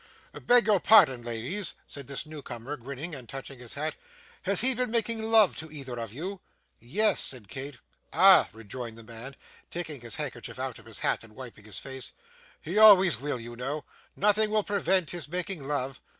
[0.33, 3.93] 'Beg your pardon, ladies,' said this new comer, grinning and touching his hat.
[4.41, 6.41] 'Has he been making love to either of you?'
[6.79, 7.77] 'Yes,' said Kate.
[8.11, 9.35] 'Ah!' rejoined the man,
[9.69, 12.13] taking his handkerchief out of his hat and wiping his face,
[12.63, 13.85] 'he always will, you know.
[14.15, 16.01] Nothing will prevent his making love.